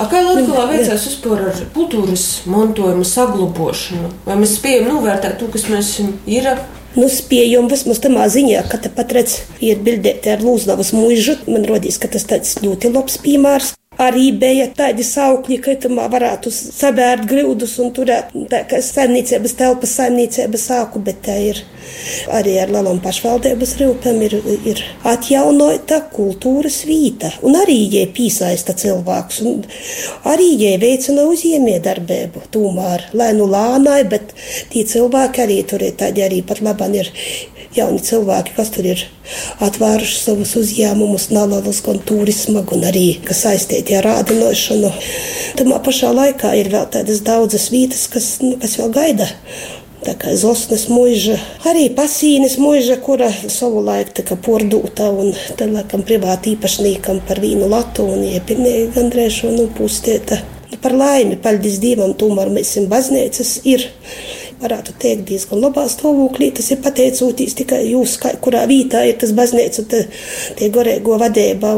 A 0.00 0.06
kā 0.08 0.22
Latvijā 0.24 0.62
veicās 0.70 1.02
vispār 1.04 1.42
ar 1.50 1.58
kultūras 1.74 2.26
mantojuma 2.48 3.04
saglabāšanu? 3.04 4.08
Vai 4.24 4.38
mēs 4.40 4.56
spējam 4.56 4.88
novērtēt 4.88 5.36
to, 5.40 5.50
kas 5.52 5.68
mēs 5.68 5.98
ir? 6.26 6.48
Nu, 6.92 7.06
spējam 7.08 7.70
vismaz 7.72 8.02
tamā 8.04 8.26
ziņā, 8.28 8.66
ka 8.68 8.76
te 8.84 8.90
pat 8.92 9.14
redz, 9.16 9.38
ir 9.64 9.78
bildēti 9.80 10.28
ar 10.28 10.42
Lūznavas 10.44 10.92
mūžu. 10.92 11.38
Man 11.48 11.64
rodīs, 11.68 11.96
ka 11.96 12.10
tas 12.12 12.26
tāds 12.28 12.58
ļoti 12.60 12.90
labs 12.92 13.16
piemērs. 13.22 13.72
Arī 14.00 14.30
bija 14.32 14.70
tādi 14.72 15.04
saukļi, 15.04 15.58
ka 15.60 15.74
tam 15.82 15.98
varētu 16.10 16.48
sabērt 16.52 17.26
grūdus 17.28 17.74
un 17.84 17.90
turēt 17.92 18.30
kā 18.70 18.80
saimniecības 18.80 19.52
telpas, 19.58 19.92
saimniecības 19.98 20.64
sāku, 20.70 21.02
bet 21.04 21.20
tā 21.26 21.36
ir 21.50 21.60
arī 22.32 22.54
ar 22.62 22.72
lielām 22.72 23.02
pašvaldības 23.04 23.74
rūpēm 23.82 24.22
ir, 24.24 24.38
ir 24.72 24.80
atjaunota 25.04 26.00
kultūras 26.14 26.80
vīta. 26.88 27.34
Un 27.44 27.58
arī 27.60 27.76
jie 27.92 28.06
piesaista 28.16 28.72
cilvēkus, 28.72 29.42
un 29.44 29.60
arī 30.32 30.48
jie 30.64 30.72
veicina 30.82 31.28
uzņēmējdarbību. 31.28 32.46
Tomēr, 32.54 33.10
lai 33.12 33.32
nu 33.36 33.46
lānai, 33.50 34.02
bet 34.08 34.32
tie 34.72 34.86
cilvēki 34.88 35.44
arī 35.44 35.62
tur 35.68 35.84
ir 35.84 35.98
tādi 36.00 36.24
arī 36.24 36.40
pat 36.46 36.64
labāk 36.64 36.96
ir 36.96 37.12
jauni 37.76 38.00
cilvēki, 38.04 38.54
kas 38.56 38.70
tur 38.74 38.88
ir 38.92 39.04
atvēruši 39.64 40.18
savus 40.20 40.54
uzņēmumus, 40.60 41.28
nalalas 41.32 41.82
gan 41.84 42.00
turisma, 42.06 42.64
gan 42.68 42.86
arī 42.88 43.06
kas 43.26 43.44
saistīti 43.46 43.96
ar 43.98 44.08
rādinošanu. 44.10 44.92
Tamā 45.58 45.78
pašā 45.84 46.12
laikā 46.16 46.54
ir 46.60 46.72
vēl 46.72 46.88
tādas 46.92 47.22
daudzas 47.26 47.70
vietas, 47.72 48.08
kas, 48.12 48.34
nu, 48.44 48.56
kas 48.62 48.76
vēl 48.80 48.92
gaida. 48.94 49.30
Tā 50.02 50.16
kā 50.18 50.32
Zosnes 50.34 50.88
mūža, 50.90 51.36
arī 51.70 51.84
pasīnes 51.94 52.56
mūža, 52.58 52.96
kura 53.04 53.28
savulaik 53.30 54.10
tika 54.16 54.34
pordūta 54.34 55.06
un 55.14 55.30
tad, 55.54 55.70
laikam, 55.70 56.02
privāti 56.02 56.56
īpašniekam 56.56 57.20
par 57.28 57.38
vīnu 57.42 57.68
latu 57.70 58.08
un 58.10 58.24
iepirnēja 58.26 58.88
gandrīz 58.96 59.36
šo 59.36 59.52
nupūstēta. 59.54 60.40
Par 60.82 60.96
laimi, 60.98 61.36
paldies 61.38 61.78
Dievam, 61.78 62.16
tomēr 62.18 62.50
mēs 62.50 62.72
esam 62.72 62.88
baznīcas 62.90 63.60
ir 63.70 63.86
varētu 64.62 64.94
teikt, 65.02 65.26
diezgan 65.28 65.62
labā 65.62 65.84
stāvoklī. 65.90 66.52
Tas 66.56 66.70
ir 66.72 66.80
pateicoties 66.84 67.58
tikai 67.58 67.84
jūs, 67.90 68.16
kā, 68.22 68.34
kurā 68.42 68.64
vietā 68.70 69.04
ir 69.08 69.18
tas 69.20 69.34
baznīca, 69.36 69.86
tie 70.58 70.72
gorēgo 70.72 71.18
vadība. 71.20 71.76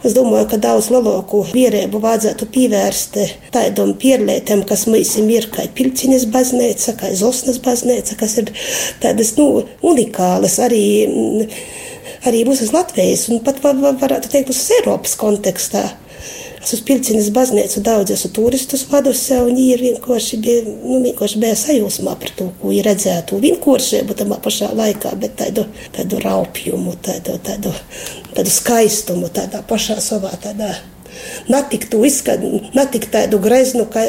Es 0.00 0.14
domāju, 0.16 0.46
ka 0.48 0.56
daudz 0.56 0.86
lielāku 0.88 1.42
vērību 1.50 1.98
vajadzētu 2.00 2.46
pievērst 2.54 3.18
tādam 3.52 3.90
pierlētēm, 4.00 4.62
kas 4.68 4.86
mums 4.88 5.10
ir 5.20 5.48
kā 5.52 5.66
Pilciņas 5.76 6.24
baznīca, 6.32 6.94
kā 7.02 7.10
Zosnas 7.20 7.60
baznīca, 7.60 8.16
kas 8.16 8.38
ir 8.40 8.48
tādas 9.02 9.34
nu, 9.36 9.66
unikālas 9.84 10.56
arī, 10.64 10.86
arī 12.24 12.46
visas 12.48 12.72
Latvijas 12.72 13.26
un 13.28 13.44
pat 13.44 13.60
varētu 13.60 14.32
teikt, 14.32 14.54
visas 14.54 14.72
Eiropas 14.78 15.18
kontekstā. 15.20 15.90
Es 16.60 16.74
uz 16.76 16.82
Pilciņas 16.84 17.30
baznīcu 17.32 17.80
daudz 17.80 18.12
esmu 18.12 18.30
turistus 18.36 18.82
vadusi, 18.90 19.32
un 19.40 19.48
viņi 19.48 19.62
ir 19.72 19.84
vienkārši 19.86 20.38
bija, 20.44 20.64
nu, 20.68 20.98
vienkārši 21.06 21.40
bija 21.40 21.56
sajūsmā 21.56 22.16
par 22.20 22.32
to, 22.36 22.50
ko 22.60 22.72
ir 22.76 22.84
redzētu. 22.84 23.38
Vienkāršību 23.40 24.16
tamā 24.18 24.36
pašā 24.44 24.68
laikā, 24.76 25.14
bet 25.22 25.38
tādu, 25.40 25.64
tādu 25.96 26.20
raupjumu, 26.20 26.98
tādu, 27.06 27.38
tādu, 27.46 27.72
tādu 28.36 28.52
skaistumu, 28.52 29.32
tādā 29.32 29.62
pašā 29.70 29.96
savā 30.04 30.34
tādā. 30.42 30.74
Netik 31.48 31.88
to 31.90 32.04
izskatu, 32.04 32.60
netik 32.76 33.08
tādu 33.12 33.40
greznu, 33.42 33.86
kā, 33.88 34.04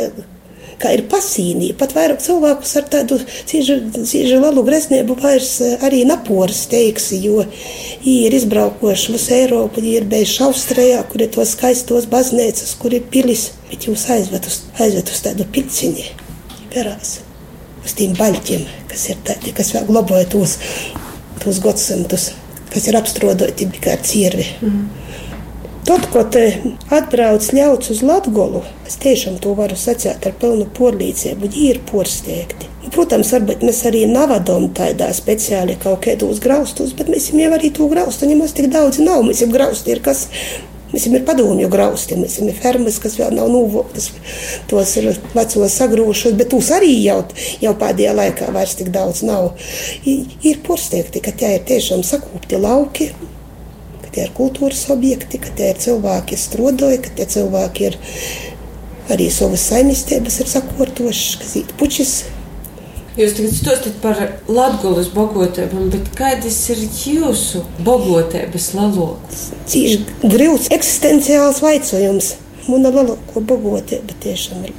kā 0.82 0.92
ir 0.96 1.04
pasīnī. 1.12 1.72
Pat 1.78 1.94
vairāk 1.96 2.22
cilvēkus 2.24 2.74
ar 2.80 2.88
tādu 2.96 3.20
cieši, 3.50 3.78
lielu 4.42 4.64
greznību 4.68 5.18
vairs 5.22 5.54
eh, 5.66 5.86
arī 5.86 6.04
naporas 6.10 6.64
teiksi, 6.72 7.22
jo 7.26 7.46
ir 8.08 8.36
izbraukoši 8.38 9.16
visu 9.16 9.36
Eiropu, 9.38 9.84
ir 9.86 10.08
bijuši 10.12 10.46
Austrējā, 10.48 11.02
kur 11.12 11.26
ir 11.26 11.34
tos 11.36 11.56
skaistos 11.56 12.08
baznīcas, 12.12 12.76
kur 12.82 12.96
ir 12.98 13.06
pilis, 13.14 13.50
bet 13.70 13.90
jūs 13.90 14.08
aizved 14.14 14.48
uz, 14.50 14.62
aizved 14.82 15.12
uz 15.14 15.24
tādu 15.26 15.48
pilciņu, 15.56 16.08
garās, 16.74 17.20
uz 17.86 17.98
tiem 17.98 18.16
baļķiem, 18.20 18.66
kas 18.92 19.10
ir 19.14 19.22
tādi, 19.28 19.54
kas 19.58 19.74
vēl 19.76 19.88
globoja 19.90 20.30
tos, 20.32 20.58
tos 21.44 21.62
gadsimtus, 21.64 22.32
kas 22.72 22.88
ir 22.88 22.98
apstrodoti 23.00 23.70
tikai 23.76 23.96
ar 23.98 24.04
ciervi. 24.08 24.48
Mm. 24.62 25.01
Tad, 25.82 26.04
kad 26.14 26.36
atbrauc 26.94 27.48
ļauts 27.58 27.90
uz 27.90 28.02
Latviju, 28.06 28.60
es 28.86 29.00
tiešām 29.02 29.40
to 29.42 29.56
varu 29.58 29.74
sacīt 29.80 30.28
ar 30.30 30.36
pilnu 30.38 30.68
porlīdzību. 30.78 31.48
Viņi 31.48 31.64
ir 31.72 31.80
porsteigti. 31.90 32.70
Protams, 32.94 33.32
varbūt 33.34 33.64
mēs 33.66 33.80
arī 33.90 34.04
navadām 34.10 34.68
tādā 34.78 35.08
speciāli 35.18 35.80
kaut 35.82 36.04
kādos 36.06 36.42
graustos, 36.44 36.94
bet 36.98 37.10
mēs 37.10 37.32
jau 37.34 37.50
arī 37.58 37.72
to 37.74 37.88
graustu 37.90 38.30
nemaz 38.30 38.54
tik 38.58 38.70
daudz 38.74 39.02
nav. 39.02 39.24
Mēs 39.26 39.42
jau 39.42 39.50
grausti 39.54 39.96
ir 39.96 40.04
kas. 40.06 40.28
Mēs 40.92 41.08
jau 41.08 41.16
ir 41.16 41.26
padomju 41.26 41.70
grausti, 41.72 42.18
mēs 42.20 42.38
jau 42.38 42.46
ir 42.52 42.62
fermas, 42.62 42.98
kas 43.00 43.16
vēl 43.16 43.32
nav 43.38 43.48
nūvoktas, 43.48 44.10
tos 44.68 44.96
ir 45.00 45.08
vecos 45.32 45.78
sagrūšos, 45.80 46.36
bet 46.36 46.52
tūs 46.52 46.68
arī 46.76 46.92
jau, 47.00 47.22
jau 47.64 47.72
pēdējā 47.80 48.16
laikā 48.18 48.52
vairs 48.52 48.76
tik 48.76 48.92
daudz 48.92 49.24
nav. 49.24 49.54
Ir 50.04 50.60
porsteigti, 50.68 51.24
ka 51.24 51.32
tie 51.32 51.56
ir 51.56 51.64
tiešām 51.70 52.04
sakūpti 52.04 52.60
lauki, 52.60 53.08
ka 54.12 54.18
tie 54.18 54.26
ir 54.28 54.32
kultūras 54.36 54.90
objekti, 54.92 55.40
ka 55.40 55.52
tie 55.56 55.70
ir 55.72 55.80
cilvēki, 55.80 56.36
kas 56.36 56.48
strādāja, 56.50 57.00
ka 57.00 57.12
tie 57.16 57.26
cilvēki 57.32 57.86
ir 57.88 57.98
arī 59.12 59.30
savas 59.32 59.64
saimniecības 59.72 60.40
ir 60.44 60.50
sakortošas, 60.52 61.38
kas 61.40 61.56
ir 61.62 61.72
puķis. 61.80 62.14
Jūs 63.20 63.34
tagad 63.36 63.56
stostat 63.56 63.96
par 64.04 64.20
latgulas 64.48 65.10
bogotēm, 65.12 65.90
bet 65.92 66.12
kādas 66.16 66.60
ir 66.72 66.84
jūsu 66.84 67.64
bogotēbas 67.84 68.70
lalokas? 68.76 69.50
Cīši 69.72 70.28
grūts 70.28 70.72
eksistenciāls 70.72 71.60
vaicojums. 71.64 72.34
Muna 72.68 72.92
laloko 72.94 73.44
bogotēba 73.44 74.16
tiešām 74.24 74.68
ir, 74.68 74.76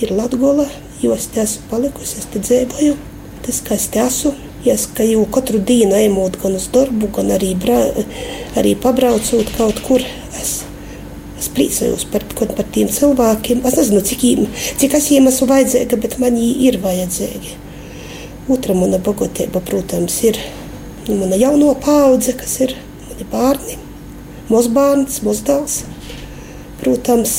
ir 0.00 0.12
latgula, 0.16 0.68
jo 1.02 1.16
es 1.16 1.26
te 1.32 1.42
esmu 1.44 1.66
palikusi, 1.72 2.20
es 2.20 2.28
te 2.32 2.40
dzēboju, 2.44 2.96
tas, 3.44 3.60
kā 3.64 3.76
es 3.76 3.88
te 3.92 4.04
esmu. 4.04 4.36
Es 4.72 4.86
ka 4.90 5.04
jau 5.06 5.22
katru 5.30 5.60
dienu 5.62 5.94
ejot 5.94 6.38
gan 6.42 6.56
uz 6.58 6.66
darbu, 6.74 7.10
gan 7.14 7.30
arī, 7.34 7.52
bra, 7.58 7.78
arī 8.58 8.74
pabraucot 8.82 9.52
kaut 9.56 9.78
kur. 9.86 10.02
Es, 10.40 10.64
es 11.38 11.48
priecājos 11.54 12.06
par, 12.10 12.24
par 12.34 12.66
tiem 12.74 12.90
cilvēkiem. 12.92 13.62
Es 13.68 13.78
nezinu, 13.78 14.02
cik, 14.06 14.24
cik 14.82 14.96
es 14.98 15.10
viņiem 15.10 15.30
esmu 15.30 15.48
vajadzīga, 15.52 15.98
bet 16.02 16.18
man 16.22 16.34
viņi 16.34 16.68
ir 16.68 16.80
vajadzīgi. 16.82 17.54
Otra 18.52 18.74
mana 18.78 18.98
bagātība, 19.02 19.62
protams, 19.66 20.18
ir 20.26 20.38
nu, 21.08 21.16
mana 21.22 21.38
jauno 21.38 21.72
paudze, 21.82 22.34
kas 22.38 22.58
ir 22.66 22.74
mani 23.08 23.26
bērni, 23.30 23.78
mazbērns, 24.50 25.20
mazdēls. 25.26 25.80
Protams, 26.82 27.36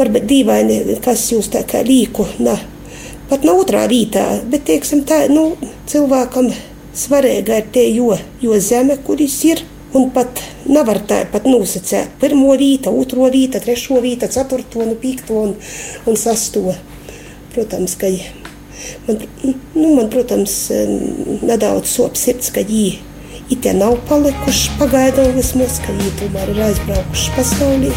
varbūt 0.00 0.26
dīvaini, 0.28 0.80
kas 1.04 1.28
jūs 1.32 1.52
tā 1.52 1.62
kā 1.68 1.84
līku. 1.86 2.26
Na, 2.40 2.56
pat 3.30 3.46
no 3.46 3.56
otrā 3.60 3.86
rītā. 3.90 4.26
Bet, 4.50 4.66
teiksim, 4.68 5.04
tā, 5.08 5.24
nu, 5.32 5.54
cilvēkam 5.90 6.50
svarīga 6.96 7.60
ir 7.60 7.70
tie, 7.74 7.86
jo, 7.94 8.12
jo 8.42 8.60
zeme, 8.60 8.98
kuris 9.06 9.38
ir. 9.48 9.64
Un 9.96 10.10
pat 10.12 10.42
nevar 10.68 10.98
tā 11.08 11.22
pat 11.32 11.46
nosacīt 11.48 12.18
pirmo 12.20 12.50
vītu, 12.58 12.90
otro 12.92 13.30
vītu, 13.32 13.62
trešo 13.64 14.02
vītu, 14.04 14.28
ceturto, 14.28 14.82
un 14.84 14.96
piekto 15.00 15.38
un, 15.46 15.54
un 16.10 16.18
sesto. 16.20 16.74
Protams, 17.54 17.94
ka 17.96 18.10
man, 19.06 19.22
nu, 19.72 19.94
man 19.94 20.10
protams, 20.12 20.58
nedaudz 21.46 21.96
sop 21.96 22.20
sirds, 22.20 22.52
ka 22.52 22.66
viņi 22.66 23.14
it 23.54 23.68
nav 23.78 23.94
palikuši 24.10 24.74
pagaidām 24.80 25.36
vismaz, 25.38 25.78
ka 25.84 25.94
viņi 25.94 26.16
tomēr 26.20 26.56
ir 26.56 26.64
aizbraukuši 26.70 27.36
pasaulī. 27.38 27.94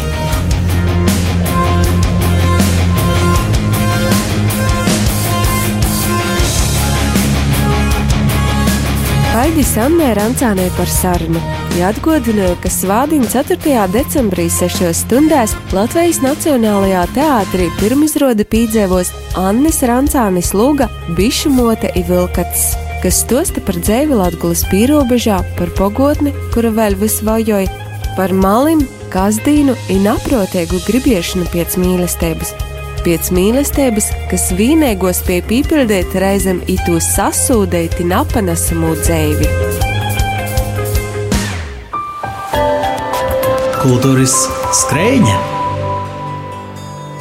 Aidis 9.40 9.70
Annē 9.80 10.10
Rancānē 10.18 10.66
par 10.76 10.90
sarunu. 10.90 11.40
Jāatgādināju, 11.78 12.58
ka 12.60 12.68
svādiņa 12.74 13.30
4. 13.32 13.86
decembrī 13.94 14.44
6 14.52 14.90
stundās 14.98 15.54
Latvijas 15.72 16.18
Nacionālajā 16.20 17.06
teātrī 17.14 17.70
pirmizrāde 17.78 18.44
pīdzēvos 18.52 19.14
Annis 19.40 19.80
Rancānis 19.88 20.52
Lūga 20.52 20.90
Bišu 21.16 21.54
mote 21.56 21.88
Ivilkats 21.96 22.74
kas 23.00 23.22
stosta 23.24 23.62
par 23.64 23.78
dzēvi 23.80 24.18
Latvijas 24.18 24.66
pierobežā, 24.68 25.38
par 25.56 25.72
pagotni, 25.78 26.34
kura 26.52 26.68
vēl 26.76 26.98
visvajoja, 27.00 27.70
par 28.18 28.34
malim, 28.36 28.82
kazdīnu 29.14 29.72
un 29.94 30.10
aprotiegu 30.12 30.82
gribiešanu 30.84 31.48
pēc 31.54 31.78
mīlestības, 31.80 32.52
pēc 33.04 33.30
mīlestības, 33.36 34.10
kas 34.30 34.48
vīnēgos 34.56 35.22
pie 35.26 35.40
pīpildēt 35.46 36.16
reizem 36.22 36.60
itū 36.70 36.98
sasūdeiti 37.04 38.06
napanesamu 38.08 38.94
dzēvi. 39.00 39.48
Kultūras 43.80 44.36
skrējņa! 44.82 45.38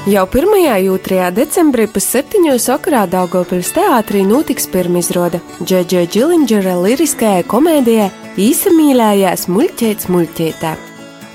Jau 0.09 0.25
1. 0.25 0.53
jūtrijā 0.87 1.27
decembrī 1.35 1.85
pusseptiņos 1.91 2.65
vakarā 2.71 3.03
Daugopils 3.11 3.69
teātrī 3.75 4.23
notiks 4.25 4.65
pirmizrāde 4.73 5.43
Džedža 5.61 6.05
Džilingera 6.09 6.79
liriskajai 6.81 7.45
komēdijai 7.51 8.11
Īsamīlējās 8.49 9.49
muļķēts 9.51 10.09
muļķētā. 10.09 10.88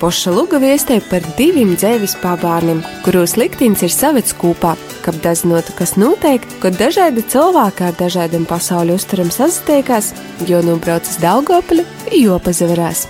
Poša 0.05 0.35
Luga 0.37 0.59
viestē 0.61 0.99
par 1.09 1.25
diviem 1.39 1.71
dzēvis 1.81 2.19
pabārniem, 2.21 2.83
kuros 3.07 3.39
liktenis 3.41 3.87
ir 3.87 3.93
savets 3.95 4.35
kopā, 4.37 4.75
kad 5.01 5.17
dazinotu, 5.25 5.73
kas 5.79 5.95
notiek, 5.97 6.45
kad 6.61 6.77
dažādi 6.77 7.25
cilvēki 7.33 7.87
ar 7.87 7.97
dažādiem 7.97 8.45
pasaules 8.45 9.01
uzturam 9.01 9.31
sasatiekās, 9.33 10.11
jo 10.45 10.61
nobraucas 10.61 11.17
Daugopili, 11.25 11.87
jo 12.21 12.37
pazavarās. 12.37 13.07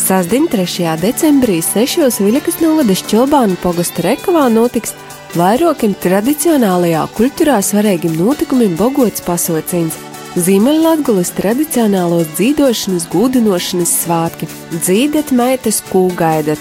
Sasdien 0.00 0.48
3. 0.48 0.96
decembrī 1.04 1.60
6. 1.60 2.08
Viļakas 2.24 2.62
novada 2.64 2.96
Šķilbānu 2.96 3.60
pogastu 3.60 4.08
Rekavā 4.08 4.48
notiks 4.56 4.96
vairākiem 5.36 6.00
tradicionālajā 6.00 7.04
kultūrā 7.12 7.60
svarīgiem 7.60 8.16
notikumiem 8.24 8.80
bogots 8.80 9.28
pasaucīns 9.28 10.05
Ziemeļlatgulas 10.36 11.30
tradicionālos 11.32 12.26
dzīvošanas, 12.36 13.06
gūdinošanas 13.08 13.92
svētki- 14.02 14.44
dzīdet 14.84 15.32
meitas 15.32 15.78
kūgaidat, 15.88 16.60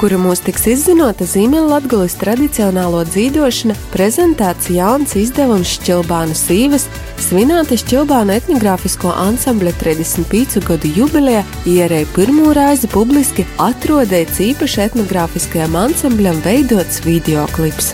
kura 0.00 0.16
mūs 0.16 0.40
tiks 0.40 0.64
izzinota 0.72 1.28
Ziemeļlatgulas 1.28 2.16
tradicionālo 2.16 3.04
dzīvošana, 3.04 3.76
prezentēts 3.92 4.70
jauns 4.72 5.12
izdevums 5.20 5.68
Šķilbānu 5.68 6.32
sīvas, 6.32 6.88
svinēta 7.20 7.76
Šķilbānu 7.76 8.40
etnogrāfisko 8.40 9.12
ansambļa 9.12 9.76
35 9.82 10.64
gadu 10.64 10.88
jubileja, 10.88 11.44
ierēja 11.66 12.06
pirmo 12.16 12.54
reizi 12.56 12.88
publiski 12.88 13.44
atrodēts 13.58 14.40
īpaši 14.40 14.86
etnogrāfiskajam 14.88 15.76
ansambļam 15.76 16.40
veidots 16.40 17.04
videoklips. 17.04 17.92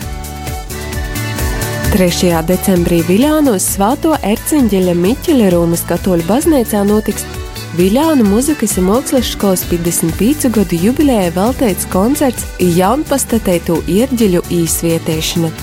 3. 1.87 2.29
decembrī 2.43 2.97
Viļānos 3.07 3.63
Svēto 3.77 4.11
Erciņģeļa 4.27 4.95
Miķeļa 4.99 5.47
Rūmas 5.53 5.85
katoļu 5.87 6.25
baznīcā 6.27 6.81
notiks 6.83 7.23
Viļānu 7.77 8.25
muzikas 8.27 8.75
un 8.81 8.89
mākslas 8.89 9.31
skolas 9.31 9.63
55 9.71 10.51
gadu 10.57 10.81
jubilejai 10.83 11.31
veltīts 11.37 11.87
koncerts 11.93 12.43
jaunpastatētu 12.59 13.79
ierģeļu 13.87 14.43
īsvietiešana. 14.59 15.53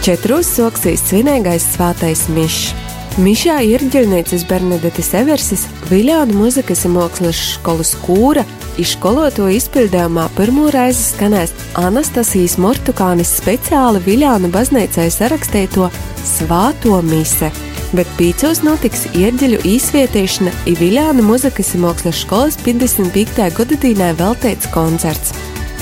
Četros 0.00 0.48
soksīs 0.56 1.04
svinīgais 1.10 1.74
svētais 1.76 2.24
mišs. 2.32 2.87
Mišā 3.18 3.56
ir 3.66 3.82
ģirnīcas 3.90 4.44
Bernadetes 4.46 5.08
Everses, 5.18 5.64
Viļānu 5.88 6.36
muzikas 6.38 6.84
un 6.86 6.92
mākslas 6.94 7.40
skolas 7.56 7.90
kūra, 8.04 8.44
izskoloto 8.78 9.48
izpildījumā 9.50 10.28
pirmo 10.36 10.68
reizi 10.70 11.02
skanēs 11.16 11.50
Anastasijas 11.82 12.54
Mortukānis 12.62 13.32
speciāli 13.40 14.04
Viļānu 14.06 14.52
baznīcai 14.54 15.08
sarakstīto 15.10 15.90
Svāto 16.22 17.02
mise. 17.02 17.50
Bet 17.90 18.14
pīcos 18.20 18.62
notiks 18.62 19.08
ierģeļu 19.10 19.64
īsvietiešana 19.66 20.54
i 20.70 20.78
Viļānu 20.78 21.26
muzikas 21.26 21.74
un 21.74 21.88
mākslas 21.88 22.22
skolas 22.22 22.62
55. 22.62 23.50
gadadīnē 23.58 24.14
veltīts 24.22 24.70
koncerts. 24.70 25.34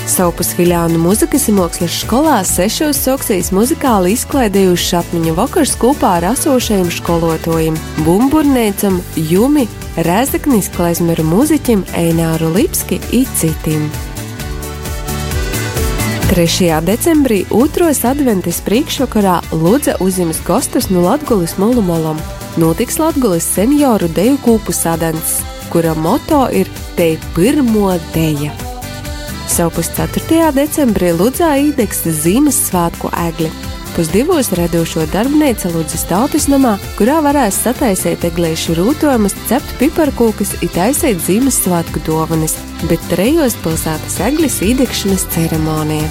Saupus 0.06 0.52
Viļānu 0.54 1.00
muzikas 1.02 1.48
un 1.50 1.56
mākslas 1.58 1.96
skolā 2.04 2.36
sešos 2.46 3.00
soksīs 3.02 3.48
muzikāli 3.54 4.12
izklaidējuši 4.14 4.92
atmiņu 5.00 5.32
vakars 5.34 5.72
kopā 5.80 6.12
ar 6.20 6.28
esošajiem 6.30 6.92
skolotājiem- 6.94 7.74
bumburnēcam, 8.06 9.00
Jumi, 9.16 9.66
Rezeknis 9.96 10.68
klezmeru 10.70 11.24
muziķim 11.26 11.82
Eināru 11.98 12.52
Lipski 12.54 13.00
un 13.12 13.26
citiem. 13.34 13.90
3. 16.30 16.80
decembrī 16.80 17.44
otros 17.50 18.04
adventas 18.04 18.60
priekšvakarā 18.60 19.42
Lūdza 19.50 19.98
uzņems 19.98 20.44
gostus 20.46 20.88
no 20.90 21.00
Latvijas 21.00 21.56
Mulumolom. 21.58 22.18
Notiks 22.56 22.98
Latvijas 22.98 23.42
senioru 23.42 24.08
deju 24.08 24.38
kūpu 24.38 24.72
sadants, 24.72 25.42
kura 25.70 25.94
moto 25.94 26.48
ir 26.52 26.68
Te 26.96 27.18
pirmo 27.34 27.98
deja. 28.14 28.65
Savukārt 29.46 29.94
4. 30.18 30.50
decembrī 30.56 31.12
Ludzā 31.14 31.54
īdegs 31.62 32.02
Ziemassvētku 32.04 33.12
egli. 33.28 33.48
Pusdivos 33.94 34.50
radošo 34.58 35.06
darbnīca 35.08 35.70
Ludzas 35.72 36.02
tautas 36.10 36.48
namā, 36.52 36.74
kurā 36.98 37.20
varēs 37.24 37.62
sataisīt 37.64 38.26
eglīšu 38.28 38.76
rūtojumus, 38.76 39.36
cept 39.48 39.70
piparkūkas, 39.80 40.58
itaisīt 40.66 41.22
Ziemassvētku 41.24 42.02
dovanas, 42.04 42.58
bet 42.90 43.00
trejos 43.12 43.56
pilsētas 43.64 44.18
eglis 44.26 44.58
īdegšanas 44.66 45.24
ceremonija. 45.32 46.10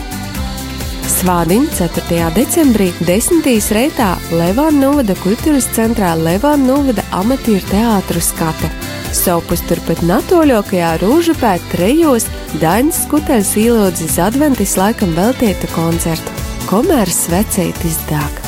Svādiņa 1.20 1.76
4. 1.78 2.32
decembrī 2.40 2.90
10. 3.06 3.46
reitā 3.78 4.16
Levāna 4.34 4.88
Novada 4.88 5.14
kultūras 5.22 5.70
centrā 5.76 6.16
Levāna 6.18 6.72
Novada 6.72 7.06
amatieru 7.20 7.62
teātru 7.70 8.24
skate. 8.24 8.72
Savukārt 9.16 9.64
turpat 9.70 10.02
Natoļokajā 10.06 10.90
Rūžupē 11.00 11.54
trejos 11.72 12.28
Dainas 12.60 13.06
Skuteļs 13.06 13.54
īlodzis 13.62 14.18
adventis 14.22 14.76
laikam 14.80 15.14
veltīta 15.16 15.70
koncertu 15.72 16.34
Komērs 16.66 17.28
vecētis 17.32 18.00
dāk. 18.10 18.42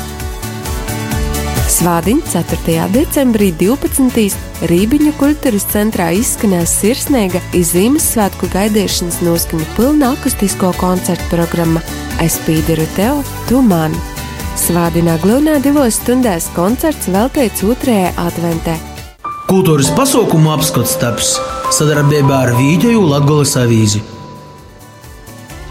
Svādiņa 1.68 2.32
4. 2.32 2.84
decembrī 2.90 3.52
12. 3.60 4.36
Rībiņu 4.68 5.12
kultūras 5.20 5.68
centrā 5.70 6.08
izskanēs 6.16 6.72
sirsnīga 6.80 7.40
izzīmes 7.54 8.10
gaidīšanas 8.52 9.20
noskaņa 9.22 9.70
pilna 9.76 10.12
akustisko 10.16 10.72
koncertu 10.80 11.30
programma 11.30 11.84
Es 12.20 12.40
pīderu 12.44 12.86
tev, 12.96 13.22
tu 13.48 13.62
man. 13.62 13.94
Svādinā 14.58 15.20
glūnā 15.22 15.60
divos 15.62 16.00
stundās 16.02 16.50
koncerts 16.56 17.06
veltīts 17.14 17.62
otrajai 17.62 18.10
adventē. 18.18 18.97
Kultūras 19.48 19.88
pasaukumu 19.96 20.50
apskats 20.52 20.90
taps 21.00 21.28
sadarbībā 21.72 22.36
ar 22.44 22.50
Vīģeju 22.58 23.00
Latgolas 23.08 23.54
avīzi. 23.56 24.02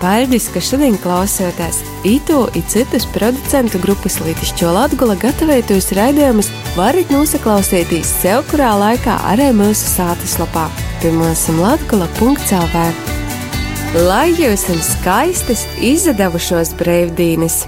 Paldies, 0.01 0.47
ka 0.49 0.63
šodien 0.65 0.97
klausāties! 1.03 1.83
Itu 2.01 2.39
un 2.47 2.65
citus 2.73 3.05
producentu 3.13 3.77
grupas 3.83 4.17
Lītišķo 4.25 4.73
Latgola 4.73 5.13
gatavotos 5.21 5.91
raidījumus 5.93 6.49
varat 6.73 7.13
nosaklausīties 7.13 8.17
sev 8.23 8.41
kurā 8.49 8.73
laikā 8.81 9.21
arī 9.29 9.51
mūsu 9.61 9.93
sātaslapā 9.93 10.65
pirmosim 11.05 11.61
latgola.clv. 11.61 12.89
Lai 14.09 14.27
jūs 14.33 14.65
esat 14.73 14.85
skaistas, 14.89 15.67
izdevušos 15.93 16.73
brīvdienas! 16.81 17.67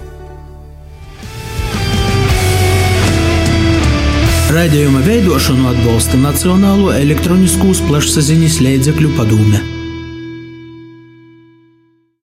Raidījuma 4.49 5.03
veidošanu 5.05 5.67
atbalsta 5.69 6.17
Nacionālo 6.17 6.89
elektronisko 6.97 7.75
plašsaziņas 7.85 8.55
līdzekļu 8.65 9.11
padome. 9.19 9.78